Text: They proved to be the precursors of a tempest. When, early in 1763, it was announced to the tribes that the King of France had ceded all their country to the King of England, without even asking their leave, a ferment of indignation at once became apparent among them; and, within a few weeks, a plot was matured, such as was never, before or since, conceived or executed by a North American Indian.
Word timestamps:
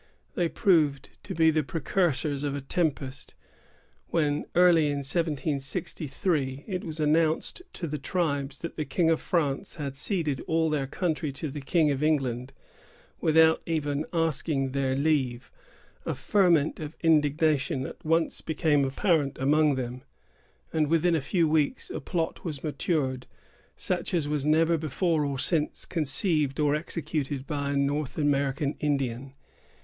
They 0.33 0.49
proved 0.49 1.09
to 1.21 1.35
be 1.35 1.51
the 1.51 1.61
precursors 1.61 2.41
of 2.41 2.55
a 2.55 2.61
tempest. 2.61 3.35
When, 4.07 4.45
early 4.55 4.87
in 4.87 5.03
1763, 5.05 6.63
it 6.65 6.83
was 6.83 6.99
announced 6.99 7.61
to 7.73 7.85
the 7.85 7.99
tribes 7.99 8.57
that 8.61 8.77
the 8.77 8.83
King 8.85 9.11
of 9.11 9.21
France 9.21 9.75
had 9.75 9.95
ceded 9.95 10.41
all 10.47 10.71
their 10.71 10.87
country 10.87 11.31
to 11.33 11.51
the 11.51 11.61
King 11.61 11.91
of 11.91 12.01
England, 12.01 12.51
without 13.19 13.61
even 13.67 14.07
asking 14.11 14.71
their 14.71 14.95
leave, 14.95 15.51
a 16.03 16.15
ferment 16.15 16.79
of 16.79 16.97
indignation 17.03 17.85
at 17.85 18.03
once 18.03 18.41
became 18.41 18.83
apparent 18.83 19.37
among 19.37 19.75
them; 19.75 20.01
and, 20.73 20.87
within 20.87 21.13
a 21.13 21.21
few 21.21 21.47
weeks, 21.47 21.91
a 21.91 21.99
plot 21.99 22.43
was 22.43 22.63
matured, 22.63 23.27
such 23.77 24.15
as 24.15 24.27
was 24.27 24.43
never, 24.47 24.79
before 24.79 25.23
or 25.23 25.37
since, 25.37 25.85
conceived 25.85 26.59
or 26.59 26.73
executed 26.73 27.45
by 27.45 27.69
a 27.69 27.77
North 27.77 28.17
American 28.17 28.73
Indian. 28.79 29.33